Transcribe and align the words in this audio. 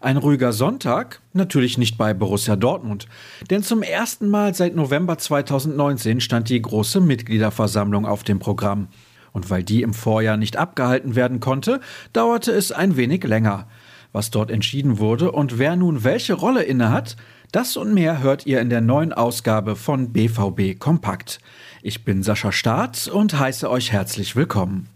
Ein 0.00 0.16
ruhiger 0.16 0.52
Sonntag? 0.52 1.20
Natürlich 1.32 1.76
nicht 1.76 1.98
bei 1.98 2.14
Borussia 2.14 2.54
Dortmund. 2.54 3.08
Denn 3.50 3.64
zum 3.64 3.82
ersten 3.82 4.28
Mal 4.28 4.54
seit 4.54 4.76
November 4.76 5.18
2019 5.18 6.20
stand 6.20 6.48
die 6.50 6.62
große 6.62 7.00
Mitgliederversammlung 7.00 8.06
auf 8.06 8.22
dem 8.22 8.38
Programm. 8.38 8.86
Und 9.32 9.50
weil 9.50 9.64
die 9.64 9.82
im 9.82 9.94
Vorjahr 9.94 10.36
nicht 10.36 10.56
abgehalten 10.56 11.16
werden 11.16 11.40
konnte, 11.40 11.80
dauerte 12.12 12.52
es 12.52 12.70
ein 12.70 12.96
wenig 12.96 13.24
länger. 13.24 13.66
Was 14.12 14.30
dort 14.30 14.52
entschieden 14.52 15.00
wurde 15.00 15.32
und 15.32 15.58
wer 15.58 15.74
nun 15.74 16.04
welche 16.04 16.34
Rolle 16.34 16.62
innehat, 16.62 17.16
das 17.50 17.76
und 17.76 17.92
mehr 17.92 18.22
hört 18.22 18.46
ihr 18.46 18.60
in 18.60 18.70
der 18.70 18.80
neuen 18.80 19.12
Ausgabe 19.12 19.74
von 19.74 20.12
BVB 20.12 20.78
Kompakt. 20.78 21.40
Ich 21.82 22.04
bin 22.04 22.22
Sascha 22.22 22.52
Staat 22.52 23.08
und 23.08 23.36
heiße 23.36 23.68
euch 23.68 23.90
herzlich 23.90 24.36
willkommen. 24.36 24.88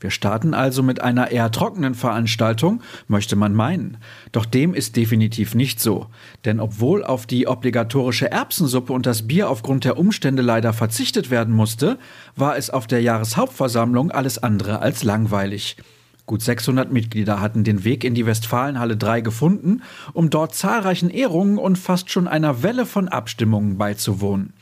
Wir 0.00 0.10
starten 0.10 0.54
also 0.54 0.82
mit 0.82 1.02
einer 1.02 1.30
eher 1.30 1.50
trockenen 1.50 1.94
Veranstaltung, 1.94 2.80
möchte 3.06 3.36
man 3.36 3.54
meinen. 3.54 3.98
Doch 4.32 4.46
dem 4.46 4.72
ist 4.72 4.96
definitiv 4.96 5.54
nicht 5.54 5.78
so. 5.78 6.06
Denn 6.46 6.58
obwohl 6.58 7.04
auf 7.04 7.26
die 7.26 7.46
obligatorische 7.46 8.30
Erbsensuppe 8.30 8.94
und 8.94 9.04
das 9.04 9.28
Bier 9.28 9.50
aufgrund 9.50 9.84
der 9.84 9.98
Umstände 9.98 10.42
leider 10.42 10.72
verzichtet 10.72 11.30
werden 11.30 11.54
musste, 11.54 11.98
war 12.34 12.56
es 12.56 12.70
auf 12.70 12.86
der 12.86 13.02
Jahreshauptversammlung 13.02 14.10
alles 14.10 14.42
andere 14.42 14.80
als 14.80 15.04
langweilig. 15.04 15.76
Gut 16.24 16.42
600 16.42 16.92
Mitglieder 16.92 17.40
hatten 17.40 17.64
den 17.64 17.84
Weg 17.84 18.04
in 18.04 18.14
die 18.14 18.24
Westfalenhalle 18.24 18.96
3 18.96 19.20
gefunden, 19.20 19.82
um 20.12 20.30
dort 20.30 20.54
zahlreichen 20.54 21.10
Ehrungen 21.10 21.58
und 21.58 21.76
fast 21.76 22.10
schon 22.10 22.28
einer 22.28 22.62
Welle 22.62 22.86
von 22.86 23.08
Abstimmungen 23.08 23.76
beizuwohnen. 23.76 24.52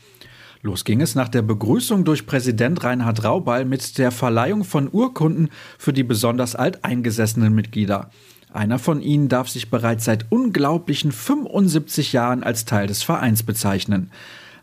Los 0.61 0.83
ging 0.83 0.99
es 0.99 1.15
nach 1.15 1.29
der 1.29 1.41
Begrüßung 1.41 2.03
durch 2.03 2.25
Präsident 2.25 2.83
Reinhard 2.83 3.23
Raubal 3.23 3.63
mit 3.63 3.97
der 3.97 4.11
Verleihung 4.11 4.65
von 4.65 4.89
Urkunden 4.91 5.49
für 5.77 5.93
die 5.93 6.03
besonders 6.03 6.53
alteingesessenen 6.53 7.55
Mitglieder. 7.55 8.09
Einer 8.51 8.77
von 8.77 9.01
ihnen 9.01 9.29
darf 9.29 9.47
sich 9.47 9.69
bereits 9.69 10.03
seit 10.03 10.25
unglaublichen 10.29 11.13
75 11.13 12.11
Jahren 12.11 12.43
als 12.43 12.65
Teil 12.65 12.87
des 12.87 13.03
Vereins 13.03 13.43
bezeichnen. 13.43 14.11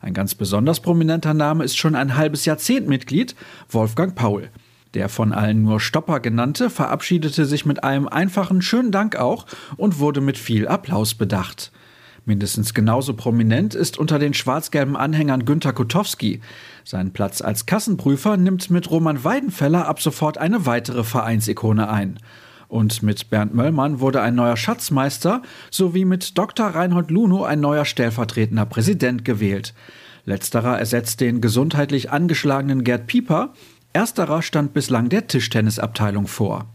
Ein 0.02 0.12
ganz 0.12 0.34
besonders 0.34 0.80
prominenter 0.80 1.32
Name 1.32 1.64
ist 1.64 1.78
schon 1.78 1.94
ein 1.94 2.16
halbes 2.16 2.44
Jahrzehnt 2.44 2.86
Mitglied, 2.88 3.34
Wolfgang 3.70 4.14
Paul. 4.14 4.50
Der 4.92 5.08
von 5.08 5.32
allen 5.32 5.62
nur 5.62 5.80
Stopper 5.80 6.20
genannte 6.20 6.68
verabschiedete 6.68 7.46
sich 7.46 7.64
mit 7.64 7.84
einem 7.84 8.06
einfachen 8.06 8.60
schönen 8.60 8.92
Dank 8.92 9.16
auch 9.16 9.46
und 9.78 9.98
wurde 9.98 10.20
mit 10.20 10.36
viel 10.36 10.68
Applaus 10.68 11.14
bedacht. 11.14 11.72
Mindestens 12.26 12.74
genauso 12.74 13.14
prominent 13.14 13.76
ist 13.76 13.98
unter 13.98 14.18
den 14.18 14.34
schwarz-gelben 14.34 14.96
Anhängern 14.96 15.44
Günter 15.44 15.72
Kutowski. 15.72 16.40
Seinen 16.84 17.12
Platz 17.12 17.40
als 17.40 17.66
Kassenprüfer 17.66 18.36
nimmt 18.36 18.68
mit 18.68 18.90
Roman 18.90 19.22
Weidenfeller 19.22 19.86
ab 19.86 20.02
sofort 20.02 20.36
eine 20.36 20.66
weitere 20.66 21.04
Vereinsikone 21.04 21.88
ein. 21.88 22.18
Und 22.66 23.04
mit 23.04 23.30
Bernd 23.30 23.54
Möllmann 23.54 24.00
wurde 24.00 24.22
ein 24.22 24.34
neuer 24.34 24.56
Schatzmeister 24.56 25.42
sowie 25.70 26.04
mit 26.04 26.36
Dr. 26.36 26.66
Reinhold 26.66 27.12
Luno 27.12 27.44
ein 27.44 27.60
neuer 27.60 27.84
stellvertretender 27.84 28.66
Präsident 28.66 29.24
gewählt. 29.24 29.72
Letzterer 30.24 30.80
ersetzt 30.80 31.20
den 31.20 31.40
gesundheitlich 31.40 32.10
angeschlagenen 32.10 32.82
Gerd 32.82 33.06
Pieper. 33.06 33.52
Ersterer 33.92 34.42
stand 34.42 34.74
bislang 34.74 35.08
der 35.10 35.28
Tischtennisabteilung 35.28 36.26
vor. 36.26 36.66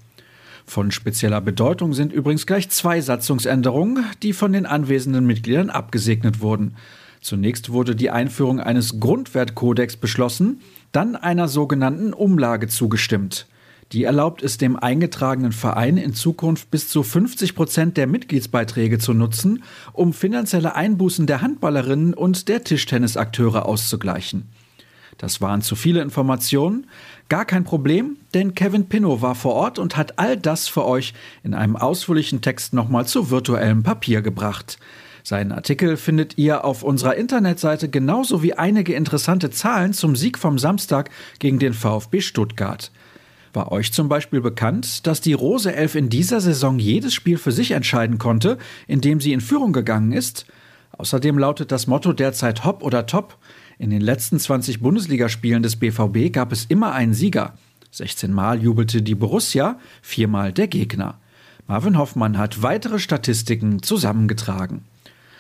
Von 0.66 0.92
spezieller 0.92 1.42
Bedeutung 1.42 1.94
sind 1.94 2.14
übrigens 2.14 2.46
gleich 2.46 2.70
zwei 2.70 3.02
Satzungsänderungen, 3.02 4.06
die 4.24 4.34
von 4.34 4.54
den 4.54 4.66
anwesenden 4.66 5.26
Mitgliedern 5.26 5.70
abgesegnet 5.70 6.42
wurden. 6.42 6.76
Zunächst 7.22 7.72
wurde 7.72 7.96
die 7.96 8.10
Einführung 8.10 8.60
eines 8.60 9.00
Grundwertkodex 9.00 9.98
beschlossen, 9.98 10.62
dann 10.92 11.16
einer 11.16 11.48
sogenannten 11.48 12.14
Umlage 12.14 12.68
zugestimmt. 12.68 13.48
Die 13.92 14.06
erlaubt 14.06 14.42
es 14.42 14.58
dem 14.58 14.78
eingetragenen 14.78 15.52
Verein 15.52 15.98
in 15.98 16.14
Zukunft 16.14 16.72
bis 16.72 16.88
zu 16.88 17.04
50 17.04 17.56
Prozent 17.56 17.98
der 17.98 18.08
Mitgliedsbeiträge 18.08 19.00
zu 19.00 19.14
nutzen, 19.14 19.64
um 19.92 20.14
finanzielle 20.14 20.76
Einbußen 20.76 21.28
der 21.28 21.42
Handballerinnen 21.42 22.14
und 22.14 22.48
der 22.48 22.64
Tischtennisakteure 22.64 23.66
auszugleichen. 23.66 24.50
Das 25.22 25.40
waren 25.40 25.62
zu 25.62 25.76
viele 25.76 26.02
Informationen. 26.02 26.88
Gar 27.30 27.46
kein 27.46 27.64
Problem, 27.64 28.18
denn 28.34 28.56
Kevin 28.56 28.90
Pinnow 28.90 29.22
war 29.22 29.36
vor 29.36 29.54
Ort 29.54 29.78
und 29.78 29.96
hat 29.96 30.18
all 30.18 30.36
das 30.36 30.68
für 30.68 30.84
euch 30.84 31.14
in 31.44 31.54
einem 31.54 31.76
ausführlichen 31.76 32.42
Text 32.42 32.74
nochmal 32.74 33.06
zu 33.06 33.30
virtuellem 33.30 33.84
Papier 33.84 34.24
gebracht. 34.24 34.80
Seinen 35.24 35.52
Artikel 35.52 35.96
findet 35.98 36.40
ihr 36.40 36.66
auf 36.66 36.82
unserer 36.82 37.18
Internetseite 37.18 37.88
genauso 37.88 38.42
wie 38.42 38.56
einige 38.56 38.96
interessante 38.96 39.52
Zahlen 39.52 39.94
zum 39.94 40.16
Sieg 40.16 40.40
vom 40.40 40.58
Samstag 40.58 41.12
gegen 41.38 41.60
den 41.60 41.76
VfB 41.76 42.22
Stuttgart. 42.22 42.92
War 43.54 43.72
euch 43.72 43.94
zum 43.94 44.10
Beispiel 44.10 44.42
bekannt, 44.42 45.06
dass 45.06 45.22
die 45.22 45.34
Rose 45.34 45.72
Elf 45.72 45.94
in 45.94 46.10
dieser 46.10 46.42
Saison 46.42 46.80
jedes 46.80 47.14
Spiel 47.14 47.38
für 47.38 47.52
sich 47.52 47.72
entscheiden 47.72 48.18
konnte, 48.18 48.58
indem 48.88 49.22
sie 49.22 49.34
in 49.34 49.42
Führung 49.42 49.72
gegangen 49.72 50.14
ist? 50.14 50.48
Außerdem 50.98 51.38
lautet 51.38 51.72
das 51.72 51.86
Motto 51.86 52.12
derzeit 52.12 52.66
Hop 52.66 52.82
oder 52.82 53.06
Top. 53.06 53.38
In 53.82 53.90
den 53.90 54.02
letzten 54.02 54.38
20 54.38 54.80
Bundesligaspielen 54.80 55.64
des 55.64 55.76
BVB 55.76 56.32
gab 56.32 56.52
es 56.52 56.66
immer 56.66 56.94
einen 56.94 57.16
Sieger. 57.16 57.56
16 57.90 58.32
Mal 58.32 58.62
jubelte 58.62 59.02
die 59.02 59.16
Borussia, 59.16 59.80
viermal 60.04 60.54
der 60.54 60.68
Gegner. 60.68 61.18
Marvin 61.66 61.98
Hoffmann 61.98 62.38
hat 62.38 62.62
weitere 62.62 63.00
Statistiken 63.00 63.82
zusammengetragen. 63.82 64.86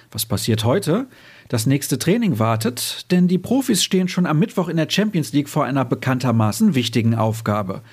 Was 0.09 0.25
passiert 0.25 0.63
heute? 0.63 1.06
Das 1.50 1.68
nächste 1.68 2.00
Training 2.00 2.40
wartet, 2.40 3.12
denn 3.12 3.28
die 3.28 3.38
Profis 3.38 3.84
stehen 3.84 4.07
schon 4.07 4.25
am 4.25 4.40
Mittwoch 4.40 4.69
in 4.69 4.78
der 4.78 4.90
Champions 4.90 5.34
League 5.34 5.47
vor 5.47 5.66
einer 5.66 5.85
bekanntermaßen 5.85 6.74
wichtigen 6.74 7.13
Aufgabe. 7.13 7.84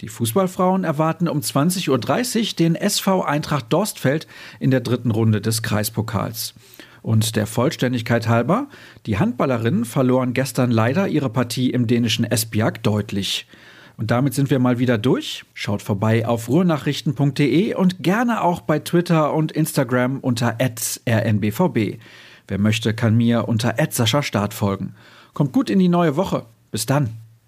Die 0.00 0.08
Fußballfrauen 0.08 0.84
erwarten 0.84 1.28
um 1.28 1.40
20.30 1.40 1.90
Uhr 1.90 2.56
den 2.56 2.74
SV 2.74 3.22
Eintracht 3.22 3.66
Dorstfeld 3.70 4.26
in 4.60 4.70
der 4.70 4.80
dritten 4.80 5.10
Runde 5.10 5.42
des 5.42 5.60
Kreispokals. 5.60 6.54
Und 7.02 7.36
der 7.36 7.46
Vollständigkeit 7.46 8.28
halber, 8.28 8.68
die 9.06 9.18
Handballerinnen 9.18 9.84
verloren 9.84 10.34
gestern 10.34 10.70
leider 10.70 11.08
ihre 11.08 11.30
Partie 11.30 11.70
im 11.70 11.86
dänischen 11.86 12.24
Esbjerg 12.24 12.82
deutlich. 12.82 13.46
Und 13.96 14.10
damit 14.10 14.32
sind 14.32 14.50
wir 14.50 14.58
mal 14.58 14.78
wieder 14.78 14.96
durch. 14.96 15.44
Schaut 15.52 15.82
vorbei 15.82 16.26
auf 16.26 16.48
ruhrnachrichten.de 16.48 17.74
und 17.74 18.02
gerne 18.02 18.42
auch 18.42 18.62
bei 18.62 18.78
Twitter 18.78 19.34
und 19.34 19.52
Instagram 19.52 20.20
unter 20.20 20.56
rnbvb. 20.58 21.98
Wer 22.48 22.58
möchte, 22.58 22.94
kann 22.94 23.16
mir 23.16 23.46
unter 23.46 23.74
Start 24.22 24.54
folgen. 24.54 24.94
Kommt 25.34 25.52
gut 25.52 25.70
in 25.70 25.78
die 25.78 25.88
neue 25.88 26.16
Woche. 26.16 26.46
Bis 26.70 26.86
dann. 26.86 27.10